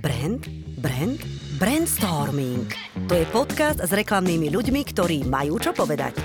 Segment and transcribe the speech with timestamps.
[0.00, 0.48] Brand,
[0.80, 1.20] brand,
[1.60, 2.72] brainstorming.
[3.04, 6.16] To je podcast s reklamnými ľuďmi, ktorí majú čo povedať.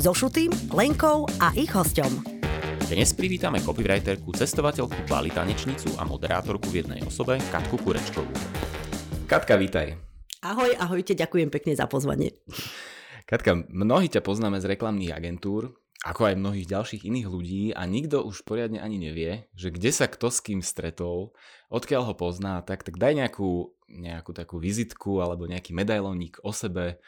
[0.00, 2.24] So Šutým, Lenkou a ich hosťom.
[2.88, 8.32] Dnes privítame copywriterku, cestovateľku, bali tanečnicu a moderátorku v jednej osobe, Katku Kurečkovú.
[9.28, 10.00] Katka, vítaj.
[10.40, 12.40] Ahoj, ahojte, ďakujem pekne za pozvanie.
[13.28, 18.24] Katka, mnohí ťa poznáme z reklamných agentúr, ako aj mnohých ďalších iných ľudí a nikto
[18.24, 21.36] už poriadne ani nevie, že kde sa kto s kým stretol,
[21.68, 27.04] odkiaľ ho pozná, tak, tak daj nejakú, nejakú takú vizitku alebo nejaký medailónik o sebe,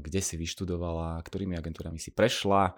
[0.00, 2.76] kde si vyštudovala, ktorými agentúrami si prešla,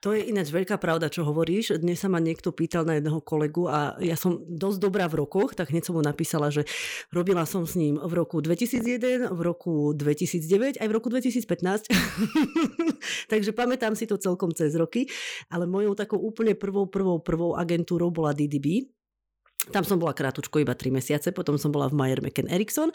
[0.00, 1.76] to je ináč veľká pravda, čo hovoríš.
[1.76, 5.52] Dnes sa ma niekto pýtal na jedného kolegu a ja som dosť dobrá v rokoch,
[5.52, 6.64] tak hneď som mu napísala, že
[7.12, 11.92] robila som s ním v roku 2001, v roku 2009 aj v roku 2015.
[13.32, 15.04] Takže pamätám si to celkom cez roky,
[15.52, 18.88] ale mojou takou úplne prvou, prvou, prvou agentúrou bola DDB.
[19.68, 22.88] Tam som bola krátučko iba 3 mesiace, potom som bola v Mayer McKen Erickson.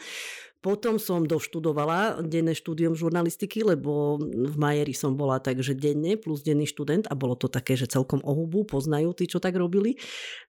[0.66, 6.66] Potom som doštudovala denné štúdium žurnalistiky, lebo v Majeri som bola takže denne plus denný
[6.66, 9.94] študent a bolo to také, že celkom ohubu, poznajú tí, čo tak robili.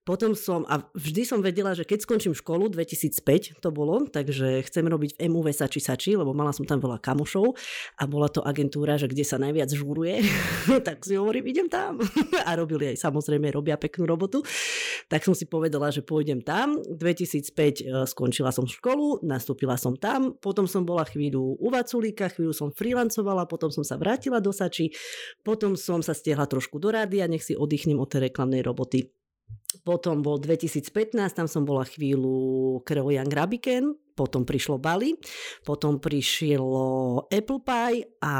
[0.08, 4.88] Potom som, a vždy som vedela, že keď skončím školu, 2005 to bolo, takže chcem
[4.88, 7.52] robiť v MUV Sači Sači, lebo mala som tam veľa kamošov
[8.00, 10.24] a bola to agentúra, že kde sa najviac žúruje,
[10.86, 12.00] tak si hovorím, idem tam.
[12.48, 14.40] a robili aj samozrejme, robia peknú robotu.
[15.12, 16.80] Tak som si povedala, že pôjdem tam.
[16.80, 17.72] 2005 e,
[18.08, 22.70] skončila som školu, nastúpila som tam tam, potom som bola chvíľu u Vaculíka, chvíľu som
[22.70, 24.94] freelancovala, potom som sa vrátila do Sači,
[25.42, 29.10] potom som sa stiahla trošku do rádia, nech si oddychnem od tej reklamnej roboty.
[29.82, 35.18] Potom bol 2015, tam som bola chvíľu Kreo Young Rabiken, potom prišlo Bali,
[35.66, 36.86] potom prišlo
[37.28, 38.34] Apple Pie a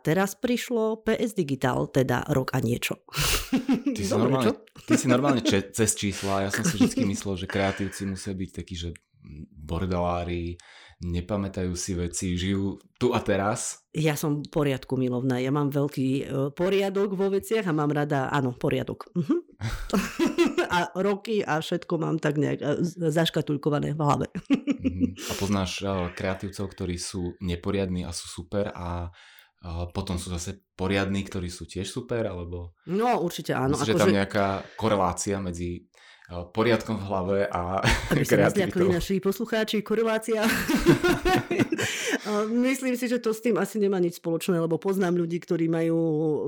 [0.00, 3.04] teraz prišlo PS Digital, teda rok a niečo.
[3.94, 4.52] Ty si, Dobre, normálne,
[4.88, 8.50] ty si normálne če- cez čísla, ja som si vždy myslel, že kreatívci musia byť
[8.50, 8.90] takí, že
[9.54, 10.58] bordelári,
[11.00, 13.88] nepamätajú si veci, žijú tu a teraz?
[13.96, 15.40] Ja som poriadku milovná.
[15.40, 19.08] Ja mám veľký uh, poriadok vo veciach a mám rada, áno, poriadok.
[19.16, 19.40] Uh-huh.
[20.76, 24.26] a roky a všetko mám tak nejak uh, zaškatulkované v hlave.
[24.28, 25.16] uh-huh.
[25.30, 29.08] A poznáš uh, kreatívcov, ktorí sú neporiadní a sú super a
[29.92, 32.72] potom sú zase poriadní, ktorí sú tiež super, alebo...
[32.88, 33.76] No, určite áno.
[33.76, 34.46] Myslím, že tam nejaká
[34.80, 35.84] korelácia medzi
[36.30, 37.82] poriadkom v hlave a
[38.14, 38.86] Aby kreativitou.
[38.86, 40.46] Aby naši poslucháči, korelácia.
[42.70, 45.98] Myslím si, že to s tým asi nemá nič spoločné, lebo poznám ľudí, ktorí majú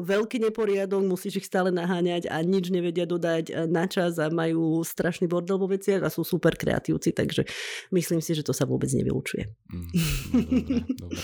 [0.07, 5.27] veľký neporiadok, musíš ich stále naháňať a nič nevedia dodať na čas a majú strašný
[5.27, 7.43] bordel vo veciach a sú super kreatívci, takže
[7.91, 9.51] myslím si, že to sa vôbec nevylučuje.
[9.67, 9.91] Mm,
[10.31, 10.63] dobre,
[10.95, 11.23] dobre.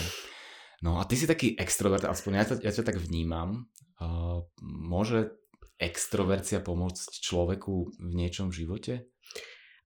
[0.78, 3.66] No a ty si taký extrovert, aspoň ja, ja ťa tak vnímam.
[3.98, 5.34] Uh, môže
[5.78, 8.94] extrovercia pomôcť človeku v niečom v živote?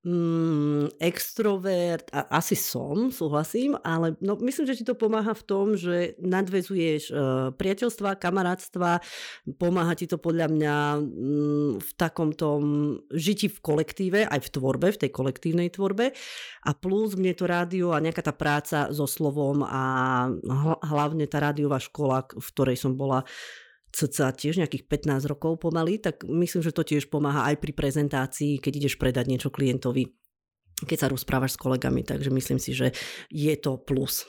[0.03, 5.79] Mm, extrovert, a, asi som, súhlasím, ale no, myslím, že ti to pomáha v tom,
[5.79, 8.99] že nadvezuješ uh, priateľstva, kamarátstva,
[9.63, 14.91] pomáha ti to podľa mňa mm, v takom tom žiti v kolektíve, aj v tvorbe,
[14.91, 16.11] v tej kolektívnej tvorbe
[16.67, 20.27] a plus mne to rádio a nejaká tá práca so slovom a
[20.83, 23.23] hlavne tá rádiová škola, v ktorej som bola
[23.93, 28.57] cca tiež nejakých 15 rokov pomaly, tak myslím, že to tiež pomáha aj pri prezentácii,
[28.59, 30.09] keď ideš predať niečo klientovi,
[30.89, 32.97] keď sa rozprávaš s kolegami, takže myslím si, že
[33.29, 34.25] je to plus.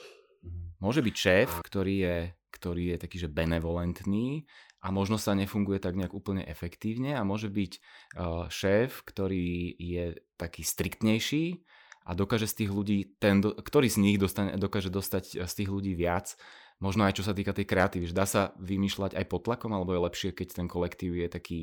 [0.83, 2.17] Môže byť šéf, ktorý je,
[2.51, 4.43] ktorý je taký, že benevolentný
[4.83, 10.19] a možno sa nefunguje tak nejak úplne efektívne a môže byť uh, šéf, ktorý je
[10.35, 11.63] taký striktnejší
[12.03, 15.95] a dokáže z tých ľudí, ten, ktorý z nich dostane, dokáže dostať z tých ľudí
[15.95, 16.35] viac
[16.83, 19.95] možno aj čo sa týka tej kreatívy, že dá sa vymýšľať aj pod tlakom, alebo
[19.95, 21.61] je lepšie, keď ten kolektív je taký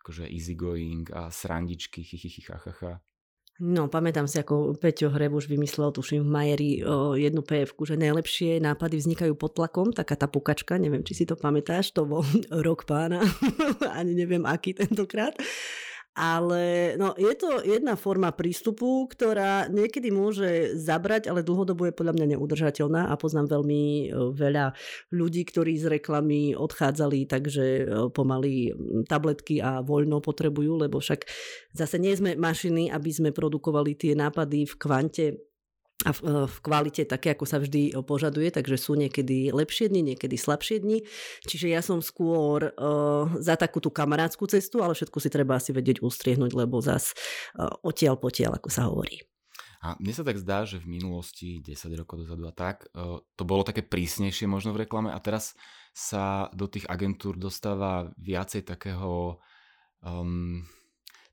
[0.00, 3.04] akože easygoing a srandičky, chichichichachacha.
[3.56, 6.70] No, pamätám si, ako Peťo Hrebuš vymyslel, tuším, v Majeri
[7.16, 11.40] jednu pf že najlepšie nápady vznikajú pod tlakom, taká tá pukačka, neviem, či si to
[11.40, 12.20] pamätáš, to bol
[12.68, 13.24] rok pána,
[13.98, 15.32] ani neviem, aký tentokrát.
[16.16, 22.16] Ale no, je to jedna forma prístupu, ktorá niekedy môže zabrať, ale dlhodobo je podľa
[22.16, 24.72] mňa neudržateľná a poznám veľmi e, veľa
[25.12, 27.84] ľudí, ktorí z reklamy odchádzali, takže e,
[28.16, 28.72] pomaly
[29.04, 31.28] tabletky a voľno potrebujú, lebo však
[31.76, 35.24] zase nie sme mašiny, aby sme produkovali tie nápady v kvante
[36.04, 40.12] a v, eh, v kvalite také, ako sa vždy požaduje, takže sú niekedy lepšie dni,
[40.12, 41.00] niekedy slabšie dni.
[41.48, 45.72] Čiže ja som skôr uh, za takú tú kamarádskú cestu, ale všetko si treba asi
[45.72, 47.16] vedieť ustriehnúť, lebo zas
[47.56, 49.24] uh, odtiaľ potiaľ, ako sa hovorí.
[49.80, 52.90] A mne sa tak zdá, že v minulosti, 10 rokov dozadu a tak,
[53.36, 55.54] to bolo také prísnejšie možno v reklame a teraz
[55.94, 59.38] sa do tých agentúr dostáva viacej takého
[60.02, 60.64] um,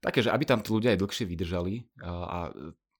[0.03, 2.51] také, že aby tam tí ľudia aj dlhšie vydržali a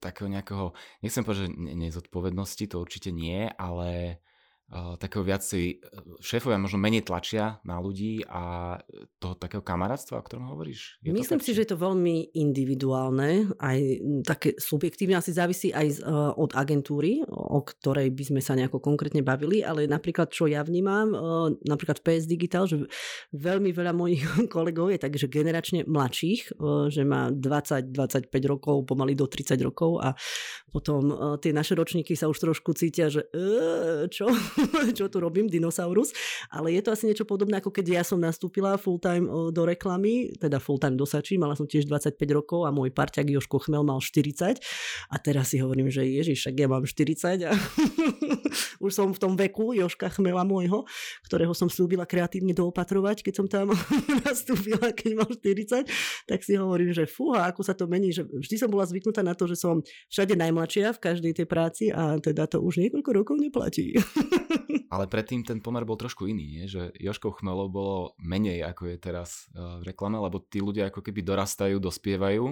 [0.04, 4.20] takého nejakého, nechcem povedať, že nezodpovednosti, to určite nie, ale
[4.98, 5.86] takého viacej,
[6.18, 8.76] šéfovia možno menej tlačia na ľudí a
[9.22, 10.98] toho takého kamarátstva, o ktorom hovoríš?
[11.06, 13.80] Je Myslím si, že je to veľmi individuálne, aj
[14.26, 18.82] také subjektívne, asi závisí aj z, uh, od agentúry, o ktorej by sme sa nejako
[18.82, 22.90] konkrétne bavili, ale napríklad, čo ja vnímam, uh, napríklad PS Digital, že
[23.32, 29.30] veľmi veľa mojich kolegov je takže generačne mladších, uh, že má 20-25 rokov, pomaly do
[29.30, 30.18] 30 rokov a
[30.74, 33.30] potom tie naše ročníky sa už trošku cítia, že
[34.10, 34.26] čo?
[34.98, 36.14] čo tu robím, dinosaurus.
[36.50, 40.34] Ale je to asi niečo podobné, ako keď ja som nastúpila full time do reklamy,
[40.38, 44.00] teda full time dosačí, mala som tiež 25 rokov a môj parťak Joško Chmel mal
[44.00, 44.60] 40.
[45.10, 47.52] A teraz si hovorím, že ježiš, však ja mám 40 a
[48.86, 50.86] už som v tom veku Joška Chmela môjho,
[51.28, 53.74] ktorého som slúbila kreatívne doopatrovať, keď som tam
[54.28, 55.88] nastúpila, keď mal 40,
[56.28, 59.34] tak si hovorím, že fúha, ako sa to mení, že vždy som bola zvyknutá na
[59.34, 59.82] to, že som
[60.12, 63.98] všade najmladšia v každej tej práci a teda to už niekoľko rokov neplatí.
[64.94, 66.66] Ale predtým ten pomer bol trošku iný, nie?
[66.70, 71.02] že Joškov chmelov bolo menej ako je teraz eh, v reklame, lebo tí ľudia ako
[71.02, 72.46] keby dorastajú, dospievajú.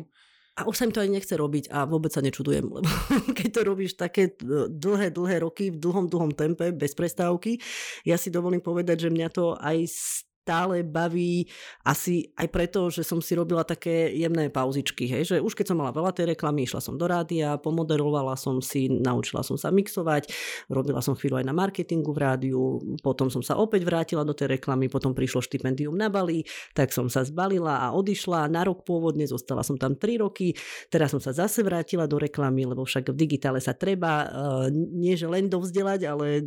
[0.59, 2.83] A už sa im to aj nechce robiť a vôbec sa nečudujem, lebo
[3.39, 4.35] keď to robíš také
[4.67, 7.55] dlhé, dlhé roky v dlhom, dlhom tempe, bez prestávky,
[8.03, 9.87] ja si dovolím povedať, že mňa to aj
[10.41, 11.45] stále baví
[11.85, 15.77] asi aj preto, že som si robila také jemné pauzičky, hej, že už keď som
[15.77, 20.27] mala veľa tej reklamy, išla som do rádia, pomoderovala som si, naučila som sa mixovať,
[20.67, 24.57] robila som chvíľu aj na marketingu v rádiu, potom som sa opäť vrátila do tej
[24.57, 26.41] reklamy, potom prišlo štipendium na Bali,
[26.73, 28.49] tak som sa zbalila a odišla.
[28.49, 30.57] Na rok pôvodne, zostala som tam 3 roky,
[30.89, 35.13] teraz som sa zase vrátila do reklamy, lebo však v digitále sa treba, e, nie
[35.13, 36.41] že len dovzdelať, ale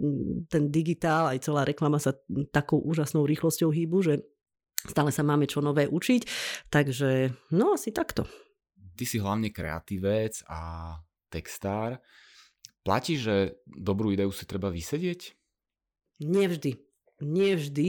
[0.50, 2.12] ten digitál, aj celá reklama sa
[2.50, 4.14] takou úžasnou rýchlosťou hýba pohybu, že
[4.88, 6.22] stále sa máme čo nové učiť.
[6.72, 8.24] Takže no asi takto.
[8.96, 10.96] Ty si hlavne kreatívec a
[11.28, 12.00] textár.
[12.84, 15.36] Platí, že dobrú ideu si treba vysedieť?
[16.24, 16.80] Nevždy.
[17.24, 17.88] Nevždy,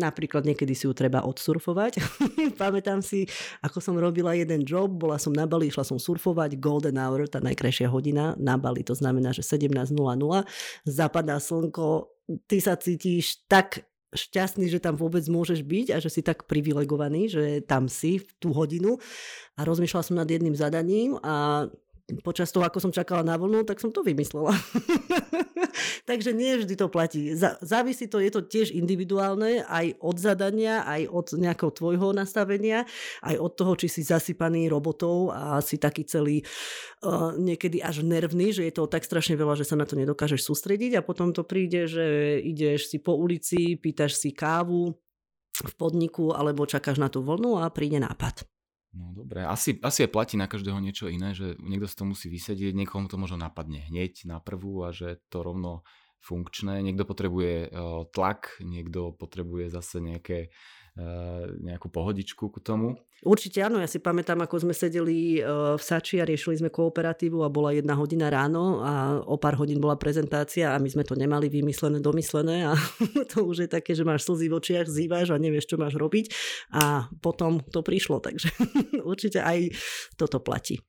[0.00, 2.00] napríklad niekedy si ju treba odsurfovať.
[2.60, 3.28] Pamätám si,
[3.60, 7.38] ako som robila jeden job, bola som na Bali, išla som surfovať, golden hour, tá
[7.38, 9.92] najkrajšia hodina na Bali, to znamená, že 17.00,
[10.88, 12.16] zapadá slnko,
[12.48, 17.30] ty sa cítiš tak šťastný, že tam vôbec môžeš byť a že si tak privilegovaný,
[17.30, 18.98] že tam si v tú hodinu.
[19.54, 21.66] A rozmýšľala som nad jedným zadaním a
[22.26, 24.50] počas toho, ako som čakala na vlnu, tak som to vymyslela.
[26.10, 27.32] Takže nie vždy to platí.
[27.62, 32.84] Závisí to, je to tiež individuálne, aj od zadania, aj od nejakého tvojho nastavenia,
[33.24, 36.42] aj od toho, či si zasypaný robotov a si taký celý
[37.04, 40.44] uh, niekedy až nervný, že je to tak strašne veľa, že sa na to nedokážeš
[40.44, 44.92] sústrediť a potom to príde, že ideš si po ulici, pýtaš si kávu
[45.60, 48.48] v podniku alebo čakáš na tú vlnu a príde nápad.
[48.90, 52.26] No dobre, asi, asi aj platí na každého niečo iné, že niekto si to musí
[52.26, 55.86] vysedieť, niekomu to možno napadne hneď na prvú a že to rovno
[56.18, 60.79] funkčné, niekto potrebuje uh, tlak, niekto potrebuje zase nejaké Eh,
[61.60, 62.98] nejakú pohodičku k tomu.
[63.20, 65.44] Určite áno, ja si pamätám, ako sme sedeli eh,
[65.76, 69.76] v Sači a riešili sme kooperatívu a bola jedna hodina ráno a o pár hodín
[69.76, 72.72] bola prezentácia a my sme to nemali vymyslené, domyslené a
[73.32, 76.32] to už je také, že máš slzy v očiach, zývaš a nevieš, čo máš robiť
[76.72, 78.48] a potom to prišlo, takže
[79.10, 79.68] určite aj
[80.16, 80.80] toto platí.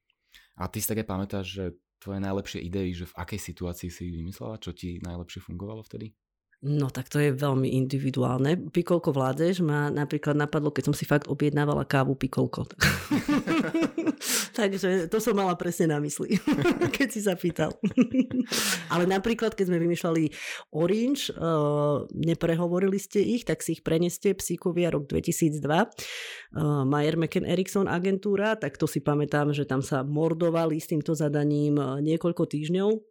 [0.55, 1.63] A ty si také pamätáš, že
[1.99, 6.15] tvoje najlepšie idei, že v akej situácii si vymyslela, čo ti najlepšie fungovalo vtedy?
[6.61, 8.53] No tak to je veľmi individuálne.
[8.69, 12.69] Pikolko vládeš ma napríklad napadlo, keď som si fakt objednávala kávu pikolko.
[14.61, 16.37] Takže to som mala presne na mysli,
[17.01, 17.73] keď si sa pýtal.
[18.93, 20.23] Ale napríklad, keď sme vymýšľali
[20.77, 25.65] Orange, uh, neprehovorili ste ich, tak si ich preneste Psíkovia rok 2002.
[25.65, 31.17] Uh, Mayer McKen Erickson agentúra, tak to si pamätám, že tam sa mordovali s týmto
[31.17, 33.10] zadaním uh, niekoľko týždňov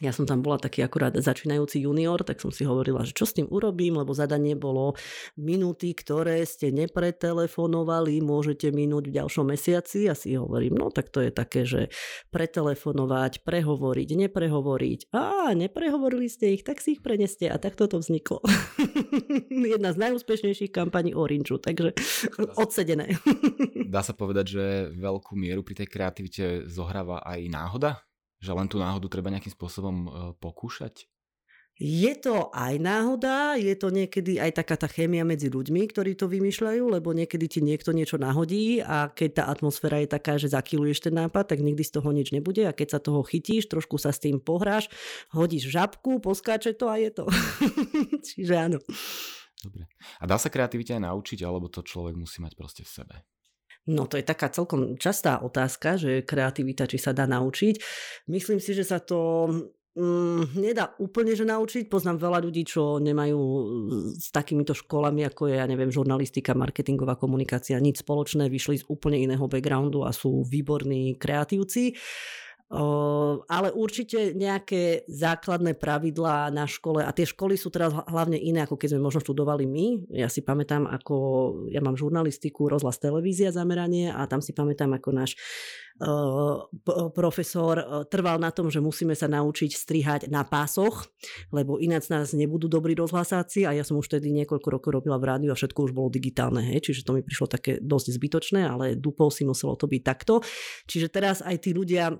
[0.00, 3.36] ja som tam bola taký akurát začínajúci junior, tak som si hovorila, že čo s
[3.36, 4.96] tým urobím, lebo zadanie bolo
[5.36, 10.08] minúty, ktoré ste nepretelefonovali, môžete minúť v ďalšom mesiaci.
[10.08, 11.92] A si hovorím, no tak to je také, že
[12.32, 15.00] pretelefonovať, prehovoriť, neprehovoriť.
[15.12, 18.40] A neprehovorili ste ich, tak si ich preneste a tak toto vzniklo.
[19.76, 21.92] Jedna z najúspešnejších kampaní Orange, takže
[22.56, 23.20] odsedené.
[23.92, 24.64] Dá sa povedať, že
[24.96, 28.09] veľkú mieru pri tej kreativite zohráva aj náhoda?
[28.40, 30.08] Že len tú náhodu treba nejakým spôsobom e,
[30.40, 31.08] pokúšať?
[31.80, 36.28] Je to aj náhoda, je to niekedy aj taká tá chémia medzi ľuďmi, ktorí to
[36.28, 41.08] vymýšľajú, lebo niekedy ti niekto niečo nahodí a keď tá atmosféra je taká, že zakiluješ
[41.08, 44.12] ten nápad, tak nikdy z toho nič nebude a keď sa toho chytíš, trošku sa
[44.12, 44.92] s tým pohráš,
[45.32, 47.24] hodíš žabku, poskáče to a je to.
[48.28, 48.78] Čiže áno.
[49.64, 49.88] Dobre.
[50.20, 53.16] A dá sa kreativite aj naučiť, alebo to človek musí mať proste v sebe?
[53.88, 57.80] No to je taká celkom častá otázka, že kreativita, či sa dá naučiť.
[58.28, 59.48] Myslím si, že sa to
[59.96, 61.88] mm, nedá úplne že naučiť.
[61.88, 63.40] Poznám veľa ľudí, čo nemajú
[64.20, 69.16] s takýmito školami, ako je, ja neviem, žurnalistika, marketingová komunikácia, nič spoločné, vyšli z úplne
[69.16, 71.96] iného backgroundu a sú výborní kreatívci
[72.70, 78.78] ale určite nejaké základné pravidlá na škole a tie školy sú teraz hlavne iné, ako
[78.78, 79.86] keď sme možno študovali my.
[80.14, 81.14] Ja si pamätám, ako
[81.74, 85.34] ja mám žurnalistiku, rozhlas televízia zameranie a tam si pamätám, ako náš
[87.12, 91.10] profesor trval na tom, že musíme sa naučiť strihať na pásoch,
[91.52, 95.28] lebo ináč nás nebudú dobrí rozhlasáci a ja som už tedy niekoľko rokov robila v
[95.28, 98.96] rádiu a všetko už bolo digitálne, hej, čiže to mi prišlo také dosť zbytočné, ale
[98.96, 100.40] dupol si muselo to byť takto.
[100.88, 102.16] Čiže teraz aj tí ľudia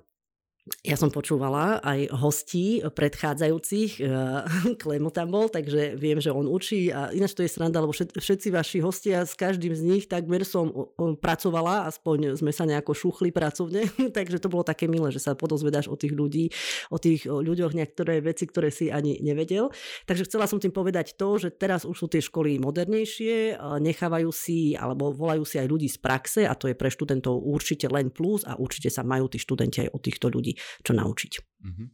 [0.81, 6.89] ja som počúvala aj hostí predchádzajúcich, eh, Klemo tam bol, takže viem, že on učí
[6.89, 10.73] a ináč to je sranda, lebo všetci vaši hostia, s každým z nich takmer som
[11.21, 15.93] pracovala, aspoň sme sa nejako šuchli pracovne, takže to bolo také milé, že sa podozvedáš
[15.93, 16.49] o tých ľudí,
[16.89, 19.69] o tých ľuďoch niektoré veci, ktoré si ani nevedel.
[20.09, 24.73] Takže chcela som tým povedať to, že teraz už sú tie školy modernejšie, nechávajú si
[24.79, 28.49] alebo volajú si aj ľudí z praxe a to je pre študentov určite len plus
[28.49, 31.33] a určite sa majú tí študenti aj od týchto ľudí čo naučiť.
[31.39, 31.87] Mm-hmm.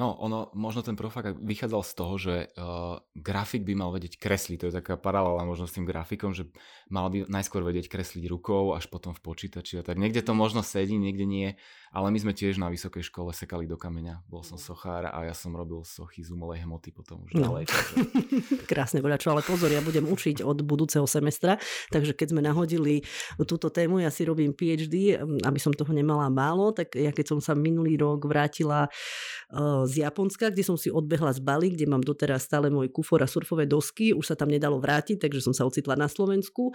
[0.00, 4.56] No, ono, možno ten profak vychádzal z toho, že uh, grafik by mal vedieť kresliť,
[4.56, 6.48] to je taká paralela možno s tým grafikom, že
[6.88, 10.00] mal by najskôr vedieť kresliť rukou, až potom v počítači a tak.
[10.00, 11.52] Niekde to možno sedí, niekde nie,
[11.92, 14.24] ale my sme tiež na vysokej škole sekali do kameňa.
[14.24, 17.52] Bol som sochár a ja som robil sochy z umelej hmoty potom už no.
[17.52, 17.68] ďalej.
[17.68, 17.94] Takže...
[18.72, 21.60] Krásne bola čo, ale pozor, ja budem učiť od budúceho semestra,
[21.92, 23.04] takže keď sme nahodili
[23.44, 27.38] túto tému, ja si robím PhD, aby som toho nemala málo, tak ja keď som
[27.44, 32.00] sa minulý rok vrátila uh, z Japonska, kde som si odbehla z Bali, kde mám
[32.00, 34.14] doteraz stále môj kufor a surfové dosky.
[34.14, 36.70] Už sa tam nedalo vrátiť, takže som sa ocitla na Slovensku.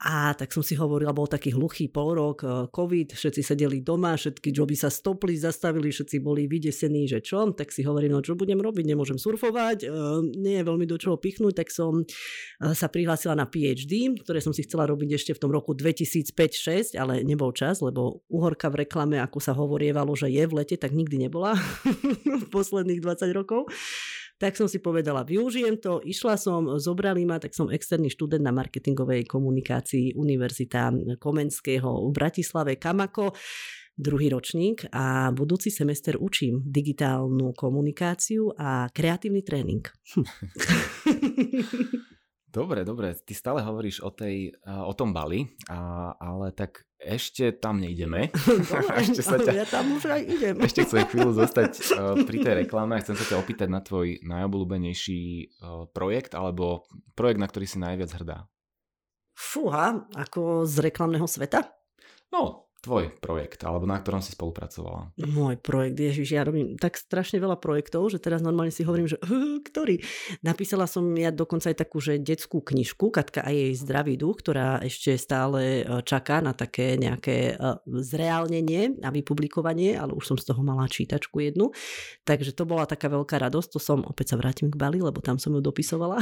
[0.00, 4.48] A tak som si hovorila, bol taký hluchý polrok, eh, COVID, všetci sedeli doma, všetky
[4.48, 8.56] joby sa stopli, zastavili, všetci boli vydesení, že čo, tak si hovorím, no čo budem
[8.56, 9.90] robiť, nemôžem surfovať, eh,
[10.40, 14.56] nie je veľmi do čoho pichnúť, tak som eh, sa prihlásila na PhD, ktoré som
[14.56, 19.20] si chcela robiť ešte v tom roku 2005-2006, ale nebol čas, lebo uhorka v reklame,
[19.20, 21.52] ako sa hovorievalo, že je v lete, tak nikdy nebola
[22.56, 23.68] posledných 20 rokov
[24.40, 28.56] tak som si povedala, využijem to, išla som, zobrali ma, tak som externý študent na
[28.56, 30.88] marketingovej komunikácii Univerzita
[31.20, 33.36] Komenského v Bratislave Kamako
[34.00, 39.84] druhý ročník a budúci semester učím digitálnu komunikáciu a kreatívny tréning.
[42.50, 47.80] Dobre, dobre, ty stále hovoríš o, tej, o tom Bali, a, ale tak ešte tam
[47.80, 48.28] nejdeme.
[48.70, 50.54] Dobre, ešte sa ťa, ja tam už aj idem.
[50.68, 54.20] Ešte chcem chvíľu zostať uh, pri tej reklame a chcem sa ťa opýtať na tvoj
[54.22, 56.84] najobľúbenejší uh, projekt alebo
[57.16, 58.38] projekt, na ktorý si najviac hrdá.
[59.32, 61.64] Fúha, ako z reklamného sveta?
[62.28, 65.12] No, tvoj projekt, alebo na ktorom si spolupracovala?
[65.20, 69.20] Môj projekt, ježiš, ja robím tak strašne veľa projektov, že teraz normálne si hovorím, že
[69.20, 70.00] uh, ktorý?
[70.40, 74.80] Napísala som ja dokonca aj takú, že detskú knižku, Katka a jej zdravý duch, ktorá
[74.80, 80.48] ešte stále e, čaká na také nejaké e, zreálnenie a vypublikovanie, ale už som z
[80.48, 81.76] toho mala čítačku jednu.
[82.24, 85.36] Takže to bola taká veľká radosť, to som, opäť sa vrátim k Bali, lebo tam
[85.36, 86.16] som ju dopisovala.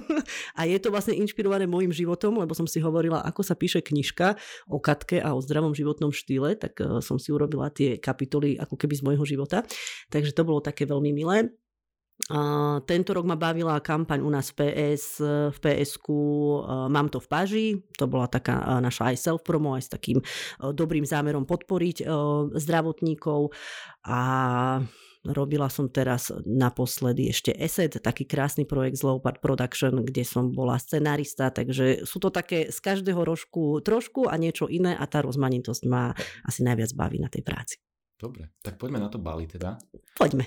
[0.58, 4.36] a je to vlastne inšpirované môjim životom, lebo som si hovorila, ako sa píše knižka
[4.68, 8.58] o Katke a o zdravom živote životnom štýle, tak eh, som si urobila tie kapitoly
[8.58, 9.62] ako keby z môjho života.
[10.10, 11.54] Takže to bolo také veľmi milé.
[12.30, 15.18] Uh, tento rok ma bavila kampaň u nás v PS,
[15.50, 16.14] v PSku
[16.62, 17.66] uh, Mám to v páži,
[17.98, 20.22] to bola taká uh, naša aj self-promo, aj s takým
[20.62, 22.06] dobrým zámerom podporiť
[22.54, 23.50] zdravotníkov
[24.06, 24.20] a
[25.24, 30.76] Robila som teraz naposledy ešte ESET, taký krásny projekt z Leopard Production, kde som bola
[30.76, 35.82] scenárista, takže sú to také z každého rožku trošku a niečo iné a tá rozmanitosť
[35.88, 36.12] ma
[36.44, 37.80] asi najviac baví na tej práci.
[38.14, 39.80] Dobre, tak poďme na to Bali teda.
[40.14, 40.46] Poďme.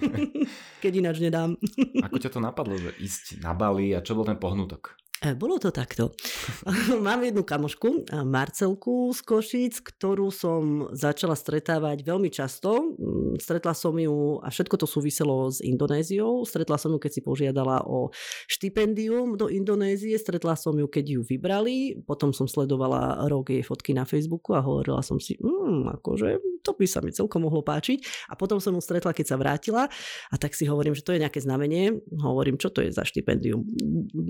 [0.84, 1.58] Keď ináč nedám.
[2.04, 4.94] Ako ťa to napadlo, že ísť na Bali a čo bol ten pohnutok?
[5.24, 6.12] E, bolo to takto.
[7.06, 12.92] Mám jednu kamošku, Marcelku z Košic, ktorú som začala stretávať veľmi často.
[13.00, 17.20] Mm, stretla som ju, a všetko to súviselo s Indonéziou, stretla som ju, keď si
[17.24, 18.12] požiadala o
[18.44, 23.96] štipendium do Indonézie, stretla som ju, keď ju vybrali, potom som sledovala rok jej fotky
[23.96, 28.26] na Facebooku a hovorila som si, mm, akože to by sa mi celkom mohlo páčiť.
[28.26, 29.86] A potom som ju stretla, keď sa vrátila
[30.28, 31.94] a tak si hovorím, že to je nejaké znamenie.
[32.18, 33.62] Hovorím, čo to je za štipendium.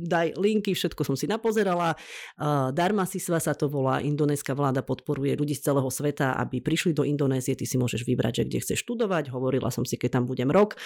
[0.04, 1.96] Daj linky, všetko som si napozerala.
[2.70, 7.02] Dharma Sisva sa to volá, indonéska vláda podporuje ľudí z celého sveta, aby prišli do
[7.02, 9.32] Indonézie, ty si môžeš vybrať, že kde chceš študovať.
[9.32, 10.76] Hovorila som si, keď tam budem rok.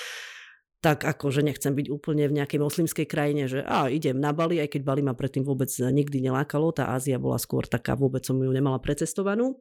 [0.80, 4.56] tak ako, že nechcem byť úplne v nejakej moslimskej krajine, že a idem na Bali,
[4.64, 8.40] aj keď Bali ma predtým vôbec nikdy nelákalo, tá Ázia bola skôr taká, vôbec som
[8.40, 9.60] ju nemala precestovanú.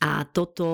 [0.00, 0.66] A toto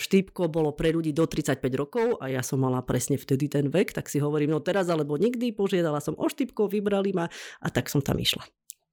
[0.00, 3.94] štýpko bolo pre ľudí do 35 rokov a ja som mala presne vtedy ten vek,
[3.94, 7.30] tak si hovorím, no teraz alebo nikdy, požiadala som o štýpko, vybrali ma
[7.62, 8.42] a tak som tam išla.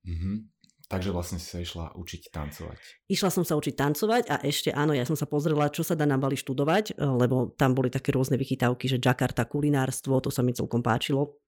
[0.03, 0.53] Mm-hmm.
[0.93, 2.77] Takže vlastne si sa išla učiť tancovať.
[3.09, 6.05] Išla som sa učiť tancovať a ešte áno, ja som sa pozrela, čo sa dá
[6.05, 10.53] na Bali študovať, lebo tam boli také rôzne vychytávky, že Jakarta kulinárstvo, to sa mi
[10.53, 11.41] celkom páčilo.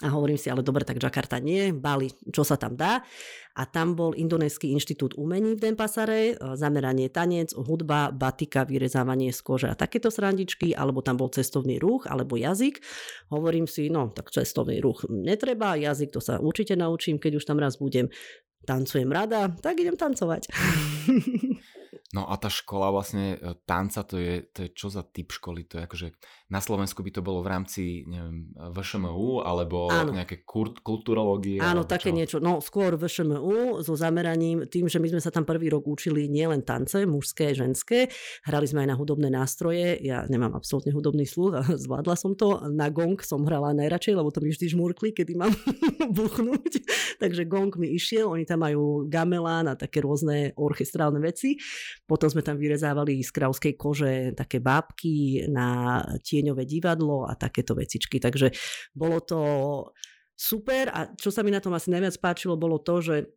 [0.00, 3.04] A hovorím si, ale dobre, tak Jakarta nie, Bali, čo sa tam dá.
[3.52, 9.40] A tam bol Indonéský inštitút umení v Denpasare, e, zameranie tanec, hudba, batika, vyrezávanie z
[9.44, 12.80] kože a takéto srandičky, alebo tam bol cestovný ruch, alebo jazyk.
[13.28, 17.60] Hovorím si, no tak cestovný ruch netreba, jazyk to sa určite naučím, keď už tam
[17.60, 18.08] raz budem.
[18.64, 20.48] Tancujem rada, tak idem tancovať.
[22.10, 25.62] No a tá škola vlastne e, tanca, to je, to je čo za typ školy?
[25.70, 26.08] To je akože
[26.50, 30.10] na Slovensku by to bolo v rámci, neviem, VŠMU alebo Áno.
[30.10, 30.42] nejaké
[30.82, 31.62] kulturológie?
[31.62, 32.16] Áno, také čo?
[32.18, 32.36] niečo.
[32.42, 36.66] No skôr VŠMU so zameraním tým, že my sme sa tam prvý rok učili nielen
[36.66, 38.10] tance, mužské, ženské.
[38.42, 40.02] Hrali sme aj na hudobné nástroje.
[40.02, 42.66] Ja nemám absolútne hudobný sluch a zvládla som to.
[42.66, 45.54] Na gong som hrala najradšej, lebo to mi vždy žmurkli, kedy mám
[46.18, 46.82] buchnúť.
[47.22, 48.26] Takže gong mi išiel.
[48.26, 51.54] Oni tam majú gamelán a také rôzne orchestrálne veci.
[52.10, 56.02] Potom sme tam vyrezávali z kravskej kože také bábky na
[56.40, 58.16] tieňové divadlo a takéto vecičky.
[58.16, 58.56] Takže
[58.96, 59.40] bolo to
[60.40, 63.28] super a čo sa mi na tom asi najviac páčilo, bolo to, že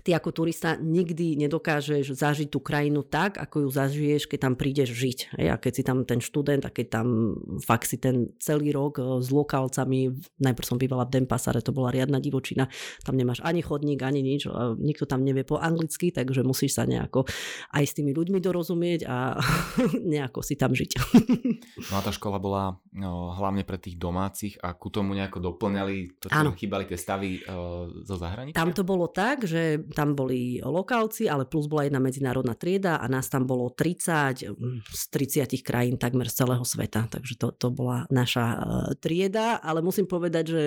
[0.00, 4.88] ty ako turista nikdy nedokážeš zažiť tú krajinu tak, ako ju zažiješ, keď tam prídeš
[4.96, 5.18] žiť.
[5.52, 9.04] A keď si tam ten študent a keď tam fakt si ten celý rok eh,
[9.20, 12.72] s lokálcami, najprv som bývala v Denpasare, to bola riadna divočina,
[13.04, 14.48] tam nemáš ani chodník, ani nič,
[14.80, 17.28] nikto tam nevie po anglicky, takže musíš sa nejako
[17.76, 19.36] aj s tými ľuďmi dorozumieť a
[20.16, 20.90] nejako si tam žiť.
[21.92, 26.16] no a tá škola bola no, hlavne pre tých domácich a ku tomu nejako doplňali
[26.16, 28.56] to, čo chýbali tie stavy uh, zo zahraničia?
[28.56, 33.06] Tam to bolo tak, že tam boli lokálci, ale plus bola jedna medzinárodná trieda a
[33.10, 37.74] nás tam bolo 30 mm, z 30 krajín takmer z celého sveta, takže to, to
[37.74, 38.58] bola naša e,
[39.02, 40.64] trieda, ale musím povedať, že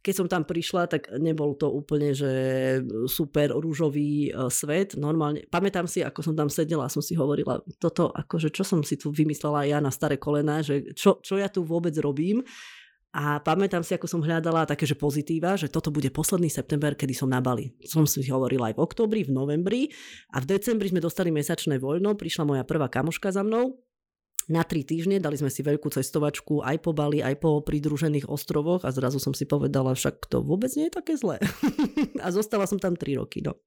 [0.00, 2.32] keď som tam prišla, tak nebol to úplne, že
[3.10, 7.60] super rúžový e, svet, normálne, pamätám si, ako som tam sedela a som si hovorila,
[7.76, 11.52] toto akože čo som si tu vymyslela ja na staré kolena, že čo, čo ja
[11.52, 12.40] tu vôbec robím,
[13.18, 17.18] a pamätám si, ako som hľadala také, že pozitíva, že toto bude posledný september, kedy
[17.18, 17.74] som na Bali.
[17.82, 19.90] Som si hovorila aj v oktobri, v novembri
[20.30, 23.74] a v decembri sme dostali mesačné voľno, prišla moja prvá kamoška za mnou,
[24.48, 28.80] na tri týždne, dali sme si veľkú cestovačku aj po Bali, aj po pridružených ostrovoch
[28.80, 31.36] a zrazu som si povedala, však to vôbec nie je také zlé.
[32.24, 33.44] a zostala som tam tri roky.
[33.44, 33.60] No.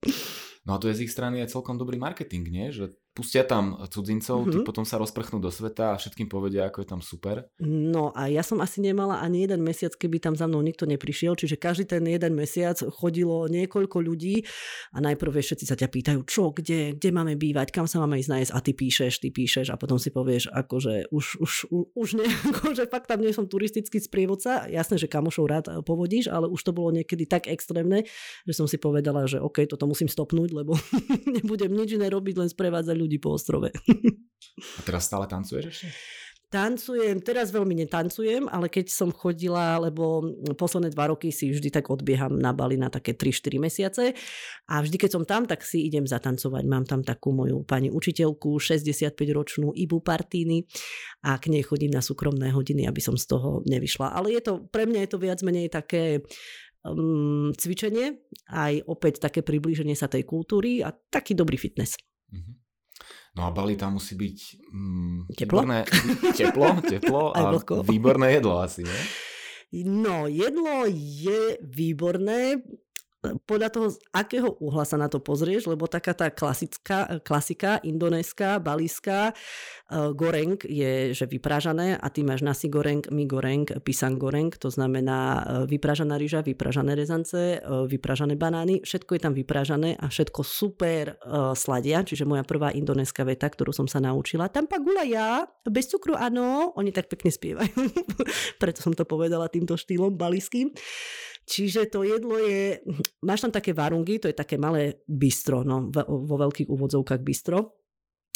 [0.66, 2.74] no a to je z ich strany aj celkom dobrý marketing, nie?
[2.74, 4.54] Že pustia tam cudzincov, mm-hmm.
[4.56, 4.68] tí mhm.
[4.68, 7.44] potom sa rozprchnú do sveta a všetkým povedia, ako je tam super.
[7.60, 11.36] No a ja som asi nemala ani jeden mesiac, keby tam za mnou nikto neprišiel,
[11.36, 14.48] čiže každý ten jeden mesiac chodilo niekoľko ľudí
[14.96, 18.32] a najprv všetci sa ťa pýtajú, čo, kde, kde máme bývať, kam sa máme ísť
[18.32, 21.52] nájsť a ty píšeš, ty píšeš a potom si povieš, akože už, už,
[21.92, 26.48] už nie, akože fakt tam nie som turistický sprievodca, jasné, že kamošov rád povodíš, ale
[26.48, 28.08] už to bolo niekedy tak extrémne,
[28.48, 30.80] že som si povedala, že OK, toto musím stopnúť, lebo
[31.36, 33.74] nebudem nič iné robiť, len sprevádzať ľudí po ostrove.
[34.78, 35.88] A teraz stále tancuješ ešte?
[36.52, 40.20] Tancujem, teraz veľmi netancujem, ale keď som chodila, lebo
[40.60, 44.12] posledné dva roky si vždy tak odbieham na Bali na také 3-4 mesiace
[44.68, 46.68] a vždy, keď som tam, tak si idem zatancovať.
[46.68, 50.68] Mám tam takú moju pani učiteľku, 65-ročnú Ibu Partíny
[51.24, 54.12] a k nej chodím na súkromné hodiny, aby som z toho nevyšla.
[54.12, 56.20] Ale je to, pre mňa je to viac menej také
[56.84, 61.96] um, cvičenie, aj opäť také priblíženie sa tej kultúry a taký dobrý fitness.
[62.28, 62.61] Mm-hmm.
[63.32, 64.38] No a Bali tam musí byť
[64.76, 65.64] mm, teplo?
[65.64, 65.80] Výborné,
[66.40, 67.42] teplo, teplo a
[67.88, 69.02] výborné jedlo asi, nie?
[69.88, 72.60] No, jedlo je výborné
[73.22, 78.58] podľa toho, z akého uhla sa na to pozrieš, lebo taká tá klasická, klasika, indonéska,
[78.58, 84.50] balíska, uh, goreng je, že vypražané a ty máš nasi goreng, mi goreng, pisang goreng,
[84.58, 90.10] to znamená uh, vypražaná ryža, vypražané rezance, uh, vypražané banány, všetko je tam vypražané a
[90.10, 95.06] všetko super uh, sladia, čiže moja prvá indonéska veta, ktorú som sa naučila, tam pagula
[95.06, 97.78] ja, bez cukru áno, oni tak pekne spievajú,
[98.62, 100.74] preto som to povedala týmto štýlom balíským.
[101.42, 102.80] Čiže to jedlo je,
[103.26, 107.81] máš tam také varungy, to je také malé bistro, no, vo veľkých úvodzovkách bistro.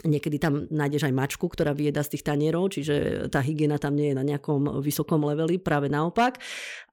[0.06, 4.14] Niekedy tam nájdeš aj mačku, ktorá vyjeda z tých tanierov, čiže tá hygiena tam nie
[4.14, 6.38] je na nejakom vysokom leveli, práve naopak.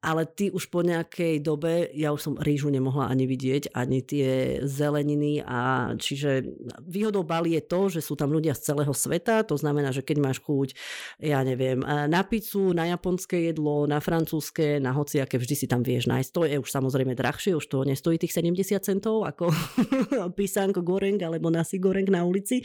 [0.02, 4.58] ale ty už po nejakej dobe, ja už som rýžu nemohla ani vidieť, ani tie
[4.66, 6.42] zeleniny a čiže
[6.82, 10.18] výhodou Bali je to, že sú tam ľudia z celého sveta, to znamená, že keď
[10.18, 10.74] máš chuť,
[11.22, 16.10] ja neviem, na pizzu, na japonské jedlo, na francúzske, na hociaké, vždy si tam vieš
[16.10, 16.30] nájsť.
[16.34, 19.54] To je už samozrejme drahšie, už to nestojí tých 70 centov ako
[20.38, 22.58] písanko goreng alebo nasi goreng na ulici,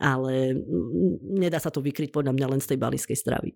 [0.00, 0.56] ale
[1.22, 3.50] nedá sa to vykryť podľa mňa len z tej balijskej stravy.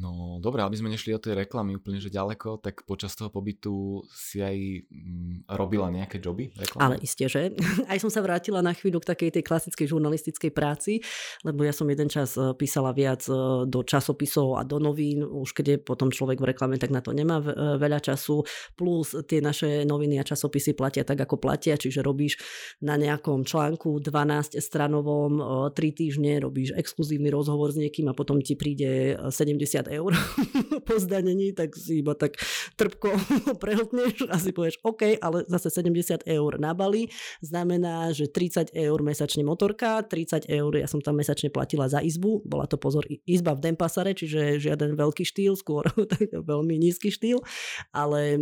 [0.00, 4.00] No dobre, aby sme nešli od tej reklamy úplne že ďaleko, tak počas toho pobytu
[4.08, 4.56] si aj
[4.88, 6.48] mm, robila nejaké joby?
[6.56, 6.80] Reklamy?
[6.80, 7.52] Ale isté, že.
[7.90, 11.04] Aj som sa vrátila na chvíľu k takej tej klasickej žurnalistickej práci,
[11.44, 15.52] lebo ja som jeden čas e, písala viac e, do časopisov a do novín, už
[15.52, 18.40] keď je potom človek v reklame, tak na to nemá e, veľa času.
[18.80, 22.40] Plus tie naše noviny a časopisy platia tak, ako platia, čiže robíš
[22.80, 28.56] na nejakom článku 12 stranovom 3 týždne, robíš exkluzívny rozhovor s niekým a potom ti
[28.56, 30.14] príde 70 eur
[30.86, 32.38] po zdanení, tak si iba tak
[32.78, 33.10] trpko
[33.62, 37.10] prehltneš a si povieš OK, ale zase 70 eur na Bali
[37.42, 42.46] znamená, že 30 eur mesačne motorka, 30 eur ja som tam mesačne platila za izbu,
[42.46, 45.84] bola to pozor izba v Dempasare, čiže žiaden veľký štýl, skôr
[46.50, 47.42] veľmi nízky štýl,
[47.90, 48.38] ale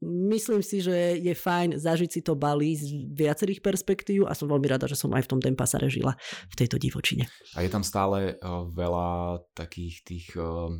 [0.00, 4.66] myslím si, že je fajn zažiť si to Bali z viacerých perspektív a som veľmi
[4.68, 6.16] rada, že som aj v tom Dempasare žila
[6.48, 7.28] v tejto divočine.
[7.56, 10.26] A je tam stále uh, veľa takých tých...
[10.40, 10.72] Uh,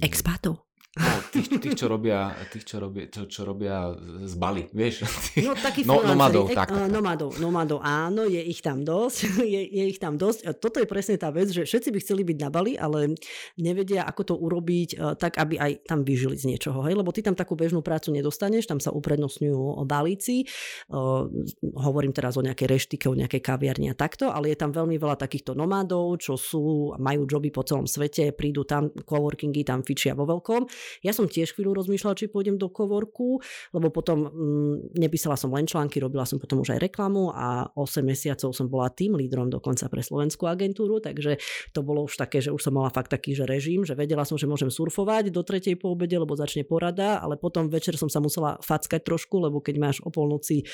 [0.00, 0.71] Expátov.
[0.92, 3.96] No, tých, tých, čo robia, tých, čo robia, čo, čo robia
[4.28, 5.08] z Bali, vieš?
[5.32, 6.92] Tých, no, takí no, nomadov, tak, tak, tak.
[6.92, 10.52] Nomadov, nomadov, áno, je ich tam dosť, je, je ich tam dosť.
[10.60, 13.16] Toto je presne tá vec, že všetci by chceli byť na Bali, ale
[13.56, 16.92] nevedia, ako to urobiť e, tak, aby aj tam vyžili z niečoho, hej?
[16.92, 20.44] Lebo ty tam takú bežnú prácu nedostaneš, tam sa uprednostňujú balíci,
[20.92, 21.24] uh,
[21.72, 25.16] hovorím teraz o nejakej reštike, o nejakej kaviarni a takto, ale je tam veľmi veľa
[25.16, 30.28] takýchto nomádov, čo sú, majú joby po celom svete, prídu tam, coworkingy tam fičia vo
[30.28, 33.40] veľkom ja som tiež chvíľu rozmýšľala, či pôjdem do kovorku,
[33.72, 38.02] lebo potom mm, nepísala som len články, robila som potom už aj reklamu a 8
[38.02, 41.38] mesiacov som bola tým lídrom dokonca pre slovenskú agentúru, takže
[41.72, 44.36] to bolo už také, že už som mala fakt taký, že režim, že vedela som,
[44.36, 48.18] že môžem surfovať do tretej po obede, lebo začne porada, ale potom večer som sa
[48.18, 50.64] musela fackať trošku, lebo keď máš o polnoci e,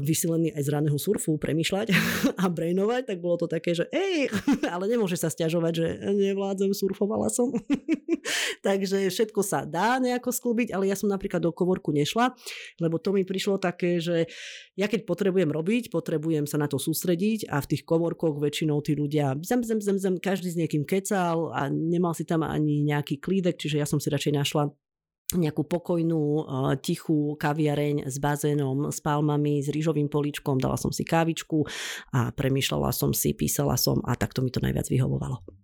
[0.00, 1.92] vysilený aj z raného surfu premýšľať
[2.42, 4.28] a brainovať, tak bolo to také, že ej,
[4.74, 7.50] ale nemôže sa stiažovať, že nevládzem, surfovala som.
[8.66, 12.36] takže všetko všetko sa dá nejako sklbiť, ale ja som napríklad do kovorku nešla,
[12.78, 14.28] lebo to mi prišlo také, že
[14.76, 18.92] ja keď potrebujem robiť, potrebujem sa na to sústrediť a v tých kovorkoch väčšinou tí
[18.92, 23.16] ľudia zem, zem, zem, zem, každý s niekým kecal a nemal si tam ani nejaký
[23.16, 24.64] klídek, čiže ja som si radšej našla
[25.30, 26.42] nejakú pokojnú,
[26.82, 31.62] tichú kaviareň s bazénom, s palmami, s rýžovým poličkom, dala som si kávičku
[32.10, 35.59] a premýšľala som si, písala som a takto mi to najviac vyhovovalo.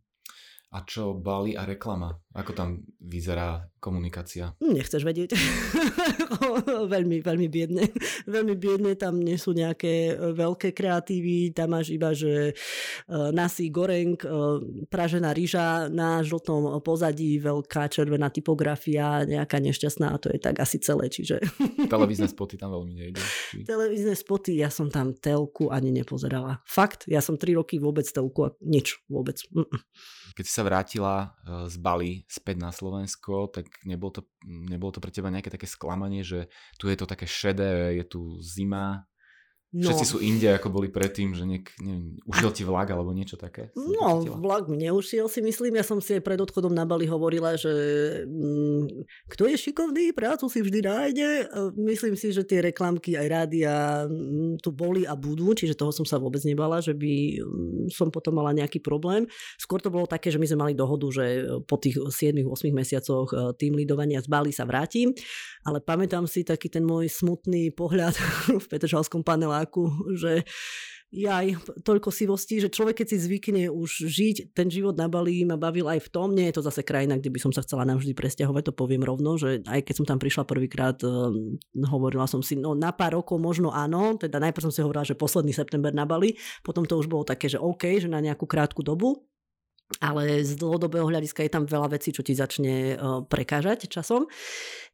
[0.74, 2.10] A čo Bali a reklama?
[2.34, 4.52] Ako tam vyzerá komunikácia?
[4.58, 5.32] Nechceš vedieť.
[6.92, 7.86] veľmi, veľmi biedne.
[8.26, 12.54] veľmi biedne, tam nie sú nejaké e, veľké kreatívy, tam máš iba, že e,
[13.30, 14.28] nasi goreng, e,
[14.90, 20.82] pražená ryža na žltom pozadí, veľká červená typografia, nejaká nešťastná a to je tak asi
[20.82, 21.08] celé.
[21.08, 21.40] Čiže...
[21.94, 23.22] Televízne spoty tam veľmi nejde.
[23.22, 23.64] Či...
[23.64, 26.60] Televízne spoty, ja som tam telku ani nepozerala.
[26.66, 29.38] Fakt, ja som tri roky vôbec telku a nič vôbec.
[29.54, 29.80] Mm-mm.
[30.36, 31.32] Keď si sa vrátila
[31.64, 36.20] z Bali späť na Slovensko, tak nebolo to, nebolo to pre teba nejaké také sklamanie,
[36.20, 39.08] že tu je to také šedé, je tu zima,
[39.74, 39.90] No.
[39.90, 43.74] Všetci sú inde, ako boli predtým, že niek, neviem, ušiel ti vlak alebo niečo také?
[43.74, 45.74] No, vlak mi neušiel si myslím.
[45.76, 47.74] Ja som si aj pred odchodom na Bali hovorila, že
[48.30, 51.28] mm, kto je šikovný, prácu si vždy nájde.
[51.82, 53.74] Myslím si, že tie reklamky aj rádia
[54.06, 58.14] mm, tu boli a budú, čiže toho som sa vôbec nebala, že by mm, som
[58.14, 59.26] potom mala nejaký problém.
[59.58, 63.50] Skôr to bolo také, že my sme mali dohodu, že po tých 7-8 mesiacoch e,
[63.58, 65.10] tým lidovania z Bali sa vrátim,
[65.66, 68.14] ale pamätám si taký ten môj smutný pohľad
[68.62, 69.88] v Petržalskom panele paneláku,
[70.22, 70.44] že
[71.16, 75.56] jaj, toľko sivostí, že človek keď si zvykne už žiť, ten život na Bali ma
[75.56, 78.12] bavil aj v tom, nie je to zase krajina, kde by som sa chcela navždy
[78.12, 81.56] presťahovať, to poviem rovno, že aj keď som tam prišla prvýkrát, um,
[81.88, 85.16] hovorila som si, no na pár rokov možno áno, teda najprv som si hovorila, že
[85.16, 88.82] posledný september na Bali, potom to už bolo také, že OK, že na nejakú krátku
[88.84, 89.24] dobu,
[90.02, 94.26] ale z dlhodobého hľadiska je tam veľa vecí, čo ti začne uh, prekážať časom.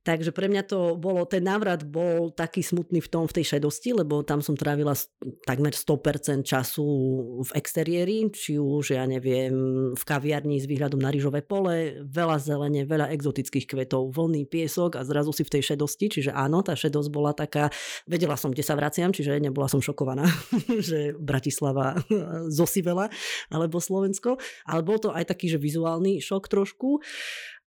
[0.03, 3.95] Takže pre mňa to bolo, ten návrat bol taký smutný v tom, v tej šedosti,
[3.95, 4.99] lebo tam som trávila
[5.47, 6.87] takmer 100% času
[7.47, 9.55] v exteriéri, či už, ja neviem,
[9.95, 15.07] v kaviarni s výhľadom na rýžové pole, veľa zelene, veľa exotických kvetov, vlny, piesok a
[15.07, 17.71] zrazu si v tej šedosti, čiže áno, tá šedosť bola taká,
[18.03, 20.27] vedela som, kde sa vraciam, čiže nebola som šokovaná,
[20.91, 22.03] že Bratislava
[22.51, 23.07] zosivela,
[23.55, 24.35] alebo Slovensko,
[24.67, 26.99] ale bol to aj taký, že vizuálny šok trošku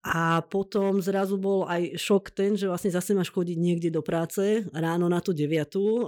[0.04, 4.68] A potom zrazu bol aj šok ten, že vlastne zase máš chodiť niekde do práce
[4.76, 6.06] ráno na tú deviatu, eh,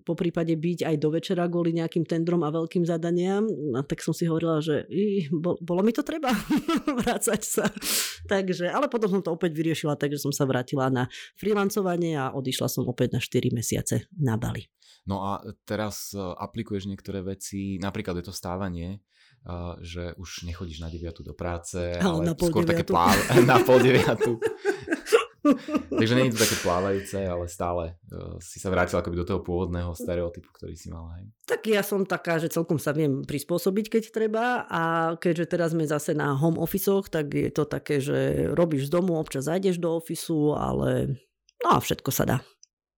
[0.00, 3.44] po prípade byť aj do večera kvôli nejakým tendrom a veľkým zadaniam.
[3.76, 6.32] A tak som si hovorila, že i, bolo mi to treba
[7.04, 7.68] vrácať sa.
[8.32, 11.04] Takže, ale potom som to opäť vyriešila, takže som sa vrátila na
[11.36, 14.72] freelancovanie a odišla som opäť na 4 mesiace na Bali.
[15.04, 19.04] No a teraz eh, aplikuješ niektoré veci, napríklad je to stávanie,
[19.78, 22.70] že už nechodíš na 9 do práce, ale, ale skôr deviatu.
[22.74, 23.18] také pláv,
[23.50, 24.06] na pol 9.
[25.94, 29.40] Takže nie je to také plávajúce, ale stále uh, si sa vrátila akoby do toho
[29.46, 31.18] pôvodného stereotypu, ktorý si mala.
[31.18, 31.30] Hej.
[31.46, 35.86] Tak ja som taká, že celkom sa viem prispôsobiť, keď treba a keďže teraz sme
[35.86, 39.98] zase na home office tak je to také, že robíš z domu, občas zajdeš do
[39.98, 41.18] ofisu, ale
[41.62, 42.36] no a všetko sa dá.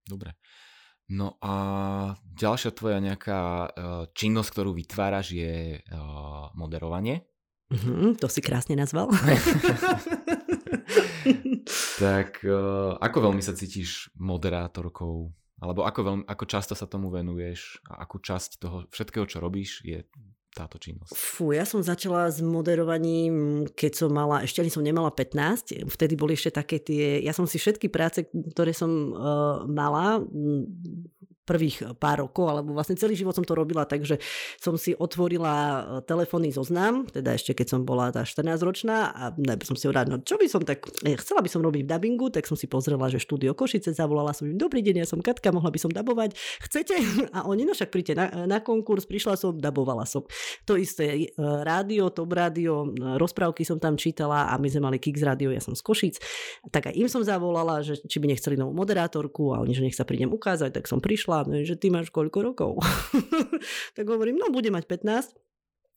[0.09, 0.37] Dobre.
[1.09, 1.55] No a
[2.21, 3.69] ďalšia tvoja nejaká uh,
[4.13, 7.25] činnosť, ktorú vytváraš, je uh, moderovanie.
[7.69, 9.13] Uh-huh, to si krásne nazval.
[12.03, 15.29] tak uh, ako veľmi sa cítiš moderátorkou?
[15.59, 17.83] Alebo ako, veľmi, ako často sa tomu venuješ?
[17.91, 20.01] A akú časť toho všetkého, čo robíš, je
[20.55, 21.13] táto činnosť?
[21.13, 26.15] Fú, ja som začala s moderovaním, keď som mala, ešte ani som nemala 15, vtedy
[26.17, 30.25] boli ešte také tie, ja som si všetky práce, ktoré som uh, mala,
[31.49, 34.21] prvých pár rokov, alebo vlastne celý život som to robila, takže
[34.61, 39.65] som si otvorila e, telefónny zoznam, teda ešte keď som bola tá 14-ročná a najprv
[39.65, 42.29] som si hovorila, no čo by som tak, eh, chcela by som robiť v dabingu,
[42.29, 45.49] tak som si pozrela, že štúdio Košice, zavolala som im, dobrý deň, ja som Katka,
[45.49, 46.37] mohla by som dabovať,
[46.69, 46.95] chcete?
[47.37, 50.27] A oni, no však príďte na, na konkurs, prišla som, dabovala som.
[50.67, 55.55] To isté, rádio, top rádio, rozprávky som tam čítala a my sme mali Kix rádio,
[55.55, 56.17] ja som z Košic,
[56.75, 59.97] tak aj im som zavolala, že či by nechceli novú moderátorku a oni, že nech
[59.97, 62.71] sa prídem ukázať, tak som prišla hlavné, že ty máš koľko rokov.
[63.97, 65.39] tak hovorím, no bude mať 15.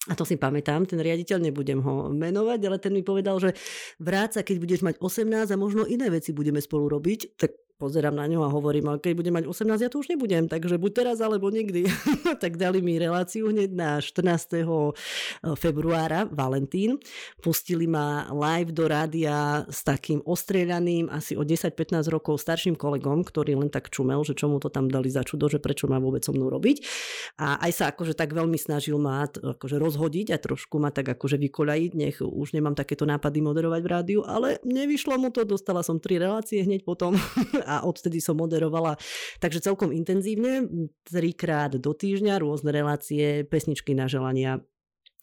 [0.09, 3.53] A to si pamätám, ten riaditeľ, nebudem ho menovať, ale ten mi povedal, že
[4.01, 8.29] vráca, keď budeš mať 18 a možno iné veci budeme spolu robiť, tak pozerám na
[8.29, 11.17] ňu a hovorím, ale keď budem mať 18, ja to už nebudem, takže buď teraz
[11.17, 11.89] alebo nikdy.
[12.43, 14.61] tak dali mi reláciu hneď na 14.
[14.61, 14.65] Eh,
[15.57, 17.01] februára, Valentín.
[17.41, 23.57] Pustili ma live do rádia s takým ostrieľaným, asi o 10-15 rokov starším kolegom, ktorý
[23.57, 26.35] len tak čumel, že čomu to tam dali za čudo, že prečo má vôbec so
[26.35, 26.85] mnou robiť.
[27.41, 31.41] A aj sa akože tak veľmi snažil ma akože rozhodiť a trošku ma tak akože
[31.41, 35.97] vykoľajiť, nech už nemám takéto nápady moderovať v rádiu, ale nevyšlo mu to, dostala som
[35.97, 37.15] tri relácie hneď potom
[37.71, 38.99] a odtedy som moderovala
[39.39, 40.67] takže celkom intenzívne,
[41.07, 44.59] trikrát do týždňa, rôzne relácie, pesničky na želania,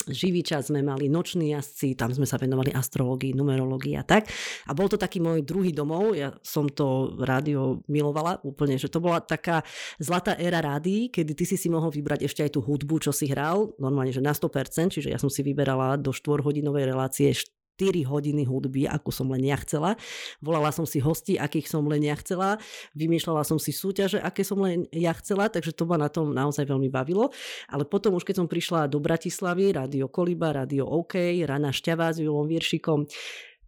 [0.09, 4.31] živý čas sme mali, noční jazdci, tam sme sa venovali astrológii, numerológii a tak.
[4.67, 9.03] A bol to taký môj druhý domov, ja som to rádio milovala úplne, že to
[9.03, 9.61] bola taká
[10.01, 13.29] zlatá éra rádií, kedy ty si si mohol vybrať ešte aj tú hudbu, čo si
[13.29, 17.58] hral, normálne, že na 100%, čiže ja som si vyberala do 4-hodinovej relácie 4
[18.03, 19.57] hodiny hudby, ako som len ja.
[20.43, 22.17] Volala som si hosti, akých som len ja.
[22.99, 26.67] Vymýšľala som si súťaže, aké som len ja chcela, takže to ma na tom naozaj
[26.67, 27.31] veľmi bavilo.
[27.71, 31.15] Ale potom už keď som prišla do Bratislavy, Radio Koliba, Radio OK,
[31.47, 33.07] Rana Šťava s Julom Vieršikom,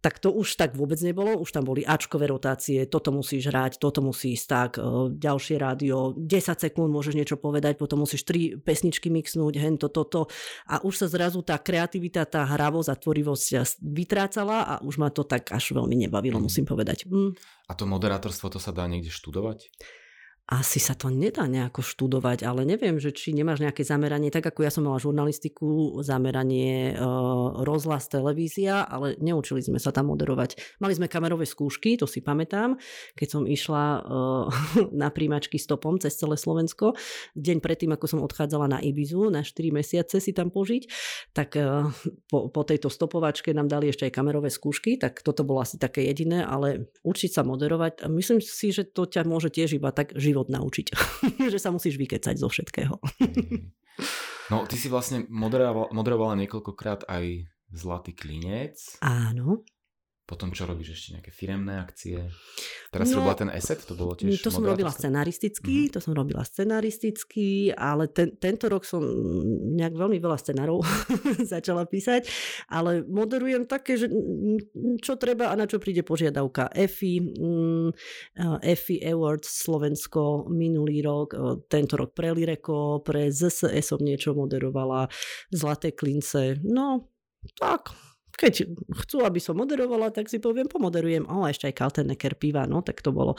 [0.01, 4.01] tak to už tak vôbec nebolo, už tam boli Ačkové rotácie, toto musíš hrať, toto
[4.01, 9.13] musí ísť tak, e, ďalšie rádio, 10 sekúnd môžeš niečo povedať, potom musíš tri pesničky
[9.13, 10.25] mixnúť, hento, toto
[10.65, 15.21] a už sa zrazu tá kreativita, tá hravosť a tvorivosť vytrácala a už ma to
[15.21, 16.43] tak až veľmi nebavilo, mm.
[16.49, 17.05] musím povedať.
[17.05, 17.37] Mm.
[17.69, 19.69] A to moderátorstvo, to sa dá niekde študovať?
[20.51, 24.67] Asi sa to nedá nejako študovať, ale neviem, že či nemáš nejaké zameranie, tak ako
[24.67, 26.95] ja som mala žurnalistiku, zameranie e,
[27.63, 30.59] rozhlas, televízia, ale neučili sme sa tam moderovať.
[30.83, 32.75] Mali sme kamerové skúšky, to si pamätám,
[33.15, 33.99] keď som išla e,
[35.01, 36.99] na príjmačky stopom cez celé Slovensko.
[37.39, 40.83] Deň predtým, ako som odchádzala na Ibizu, na 4 mesiace si tam požiť,
[41.31, 41.87] tak e,
[42.27, 46.03] po, po tejto stopovačke nám dali ešte aj kamerové skúšky, tak toto bolo asi také
[46.11, 50.30] jediné, ale učiť sa moderovať, myslím si, že to ťa môže tiež iba tak život
[50.31, 50.87] život naučiť.
[51.53, 52.95] že sa musíš vykecať zo všetkého.
[54.51, 58.99] no, ty si vlastne moderovala, moderovala niekoľkokrát aj Zlatý klinec.
[58.99, 59.63] Áno.
[60.31, 62.31] Potom čo robíš ešte nejaké firemné akcie?
[62.87, 65.93] Teraz no, robila ten ESET, to bolo tiež To som robila scenaristicky, mm-hmm.
[65.93, 69.03] to som robila scenaristicky, ale ten, tento rok som
[69.75, 70.79] nejak veľmi veľa scenárov
[71.51, 72.31] začala písať,
[72.71, 74.07] ale moderujem také, že
[75.03, 76.71] čo treba a na čo príde požiadavka.
[76.71, 77.89] EFI, mm,
[78.63, 81.35] EFI Awards Slovensko minulý rok,
[81.67, 85.11] tento rok pre Lireko, pre ZSE som niečo moderovala,
[85.51, 87.11] Zlaté klince, no
[87.57, 87.91] tak,
[88.35, 88.67] keď
[89.05, 91.27] chcú, aby som moderovala, tak si poviem, pomoderujem.
[91.27, 93.35] O, ešte aj Kaltenecker piva, no tak to bolo.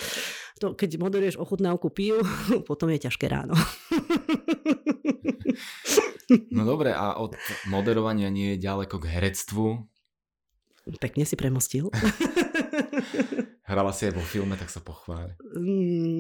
[0.61, 2.23] To, keď moderuješ ochutnávku pív,
[2.69, 3.55] potom je ťažké ráno.
[6.49, 7.37] No dobre, a od
[7.69, 9.85] moderovania nie je ďaleko k herectvu.
[10.99, 11.87] Pekne si premostil.
[13.63, 15.39] Hrala si aj vo filme, tak sa pochváli.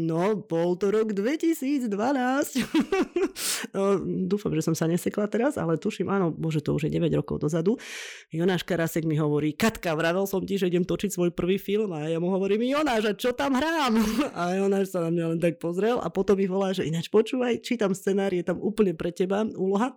[0.07, 1.90] No, bol to rok 2012.
[3.75, 3.83] no,
[4.31, 7.42] dúfam, že som sa nesekla teraz, ale tuším, áno, bože, to už je 9 rokov
[7.42, 7.75] dozadu.
[8.31, 12.07] Jonáš Karasek mi hovorí, Katka, vravel som ti, že idem točiť svoj prvý film a
[12.07, 13.98] ja mu hovorím, Jonáš, a čo tam hrám?
[14.38, 17.61] A Jonáš sa na mňa len tak pozrel a potom mi volá, že ináč počúvaj,
[17.61, 19.92] čítam scenár, je tam úplne pre teba úloha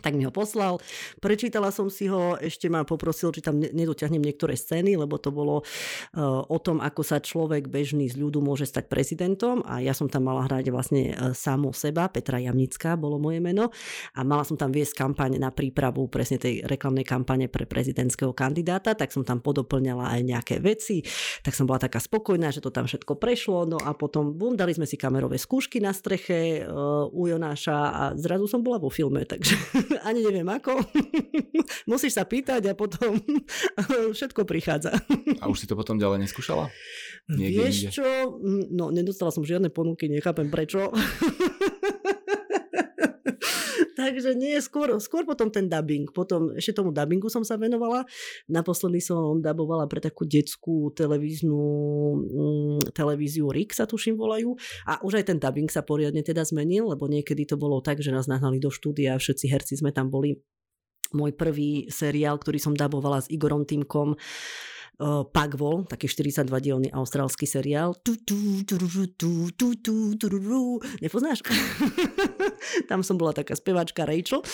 [0.00, 0.80] tak mi ho poslal.
[1.20, 5.60] Prečítala som si ho, ešte ma poprosil, či tam nedotiahnem niektoré scény, lebo to bolo
[5.60, 9.60] uh, o tom, ako sa človek bežný z ľudu môže stať prezidentom.
[9.68, 13.68] A ja som tam mala hrať vlastne uh, samo seba, Petra Jamnická bolo moje meno.
[14.16, 18.96] A mala som tam viesť kampaň na prípravu presne tej reklamnej kampane pre prezidentského kandidáta,
[18.96, 21.04] tak som tam podoplňala aj nejaké veci,
[21.44, 24.72] tak som bola taká spokojná, že to tam všetko prešlo, no a potom bum, dali
[24.72, 29.28] sme si kamerové skúšky na streche uh, u Jonáša a zrazu som bola vo filme,
[29.28, 29.52] takže
[30.08, 30.78] ani neviem ako.
[31.90, 33.18] Musíš sa pýtať a potom
[34.16, 34.94] všetko prichádza.
[35.38, 36.68] a už si to potom ďalej neskúšala?
[37.30, 37.90] Niekde Vieš inde?
[37.94, 38.06] čo?
[38.74, 40.90] No, nedostala som žiadne ponuky, nechápem prečo.
[44.02, 46.10] Takže nie, skôr, skôr potom ten dubbing.
[46.10, 48.02] Potom ešte tomu dubbingu som sa venovala.
[48.50, 51.62] Naposledy som dubovala pre takú detskú televíznu
[52.18, 54.58] mm, televíziu RIK sa tuším volajú.
[54.90, 58.10] A už aj ten dubbing sa poriadne teda zmenil, lebo niekedy to bolo tak, že
[58.10, 60.42] nás nahnali do štúdia, všetci herci sme tam boli
[61.14, 64.16] môj prvý seriál, ktorý som dabovala s Igorom Týmkom,
[65.32, 67.96] Pagvo, taký 42-dielný austrálsky seriál.
[71.00, 71.42] Nepoznáš?
[72.90, 74.44] Tam som bola taká speváčka Rachel.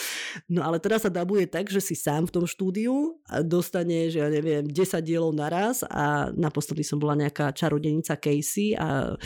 [0.48, 4.26] No ale teraz sa dabuje tak, že si sám v tom štúdiu a dostaneš, ja
[4.32, 4.74] neviem, 10
[5.04, 9.20] dielov naraz a naposledy som bola nejaká čarodenica Casey a e,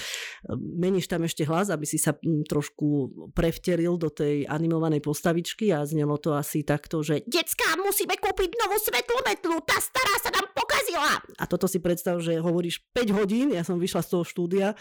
[0.59, 2.17] meníš tam ešte hlas, aby si sa
[2.49, 8.51] trošku prevteril do tej animovanej postavičky a znelo to asi takto, že Decká, musíme kúpiť
[8.59, 11.02] novú svetlú metlu, tá stará sa nám pokazila,
[11.39, 14.79] a toto si predstav, že hovoríš 5 hodín, ja som vyšla z toho štúdia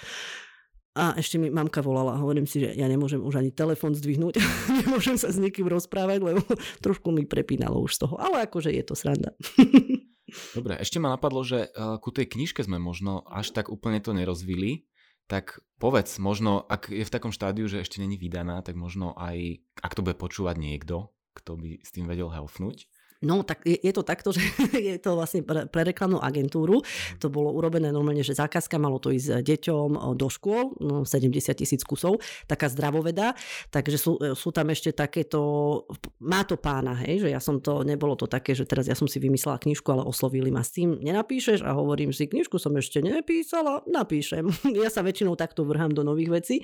[0.92, 4.36] a ešte mi mamka volala, hovorím si, že ja nemôžem už ani telefon zdvihnúť,
[4.84, 6.44] nemôžem sa s nikým rozprávať, lebo
[6.86, 9.32] trošku mi prepínalo už z toho, ale akože je to sranda.
[10.56, 14.12] Dobre, ešte ma napadlo, že eh, ku tej knižke sme možno až tak úplne to
[14.12, 14.88] nerozvili,
[15.32, 19.64] tak povedz, možno, ak je v takom štádiu, že ešte není vydaná, tak možno aj,
[19.80, 23.94] ak to bude počúvať niekto, kto by s tým vedel helfnúť, No, tak je, je
[23.94, 24.42] to takto, že
[24.74, 26.82] je to vlastne pre, pre reklamnú agentúru.
[27.22, 31.86] To bolo urobené normálne, že zákazka malo to ísť deťom do škôl, no, 70 tisíc
[31.86, 32.18] kusov,
[32.50, 33.38] taká zdravoveda.
[33.70, 35.40] Takže sú, sú tam ešte takéto,
[36.26, 39.06] má to pána, hej, že ja som to, nebolo to také, že teraz ja som
[39.06, 43.06] si vymyslela knižku, ale oslovili ma s tým, nenapíšeš a hovorím si, knižku som ešte
[43.06, 44.50] nenapísala, napíšem.
[44.82, 46.56] Ja sa väčšinou takto vrhám do nových vecí,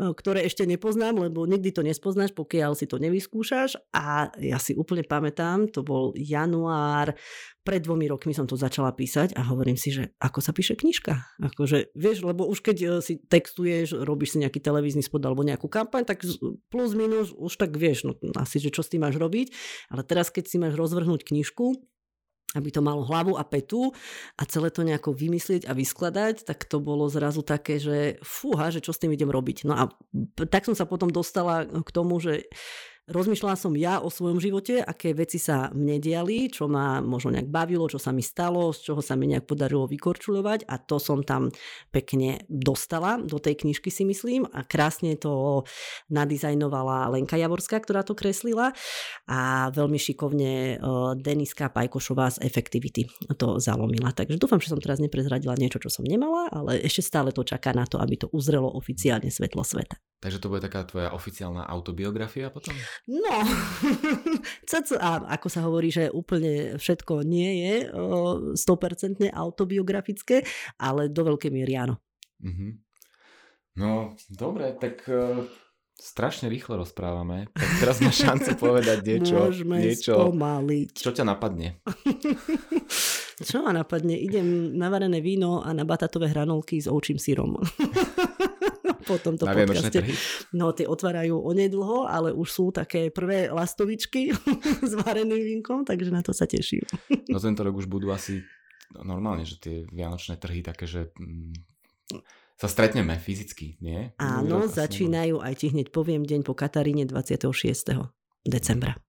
[0.00, 5.04] ktoré ešte nepoznám, lebo nikdy to nespoznáš, pokiaľ si to nevyskúšaš a ja si úplne
[5.04, 7.18] pamätám, to bol január,
[7.66, 11.42] pred dvomi rokmi som to začala písať a hovorím si, že ako sa píše knižka.
[11.42, 15.66] Akože, vieš, lebo už keď e, si textuješ, robíš si nejaký televízny spod alebo nejakú
[15.66, 16.22] kampaň, tak
[16.70, 19.50] plus minus už tak vieš, no asi, že čo s tým máš robiť.
[19.90, 21.76] Ale teraz, keď si máš rozvrhnúť knižku,
[22.58, 23.94] aby to malo hlavu a petu
[24.34, 28.82] a celé to nejako vymyslieť a vyskladať, tak to bolo zrazu také, že fúha, že
[28.82, 29.70] čo s tým idem robiť.
[29.70, 29.84] No a
[30.50, 32.50] tak som sa potom dostala k tomu, že
[33.08, 37.50] Rozmýšľala som ja o svojom živote, aké veci sa mne diali, čo ma možno nejak
[37.50, 41.26] bavilo, čo sa mi stalo, z čoho sa mi nejak podarilo vykorčulovať a to som
[41.26, 41.50] tam
[41.90, 45.66] pekne dostala do tej knižky si myslím a krásne to
[46.12, 48.70] nadizajnovala Lenka Javorská, ktorá to kreslila
[49.26, 50.78] a veľmi šikovne
[51.18, 54.14] Deniska Pajkošová z Effectivity to zalomila.
[54.14, 57.74] Takže dúfam, že som teraz neprezradila niečo, čo som nemala, ale ešte stále to čaká
[57.74, 59.98] na to, aby to uzrelo oficiálne svetlo sveta.
[60.20, 62.76] Takže to bude taká tvoja oficiálna autobiografia potom?
[63.08, 63.36] No,
[65.00, 67.74] a ako sa hovorí, že úplne všetko nie je
[68.56, 70.44] 100% autobiografické,
[70.76, 71.96] ale do veľkej miery áno.
[72.44, 72.70] Mm-hmm.
[73.80, 75.46] No, dobre, tak uh,
[76.00, 77.52] strašne rýchlo rozprávame.
[77.52, 79.36] Tak teraz máš šancu povedať niečo.
[79.36, 80.88] Môžeme niečo, spomaliť.
[80.96, 81.80] Čo ťa napadne?
[83.48, 84.16] čo ma napadne?
[84.16, 87.60] Idem na varené víno a na batatové hranolky s ovčím sírom
[89.04, 90.00] po tomto na podcaste.
[90.00, 90.14] Trhy?
[90.52, 94.32] No, tie otvárajú onedlho, ale už sú také prvé lastovičky
[94.90, 96.84] s vareným vínkom, takže na to sa teším.
[97.32, 98.40] no tento rok už budú asi
[98.96, 101.54] normálne, že tie vianočné trhy také, že mm,
[102.60, 104.12] sa stretneme fyzicky, nie?
[104.20, 107.48] Áno, začínajú, aj ti hneď poviem, deň po Kataríne 26.
[108.44, 109.00] decembra.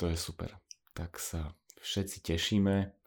[0.00, 0.56] To je super.
[0.96, 2.97] Tak sa všetci tešíme.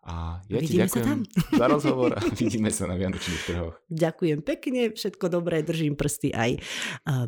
[0.00, 1.20] A ja vidíme ti ďakujem
[1.60, 3.76] za rozhovor a vidíme sa na Vianočných trhoch.
[3.92, 6.50] Ďakujem pekne, všetko dobré, držím prsty aj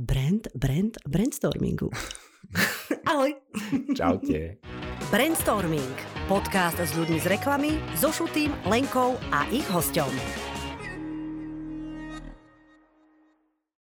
[0.00, 1.92] brand, brand, brainstormingu.
[3.10, 3.32] Ahoj.
[3.96, 4.60] Čaute.
[5.12, 5.96] Brainstorming
[6.28, 10.51] Podcast s ľuďmi z reklamy, so Šutým, Lenkou a ich hosťom.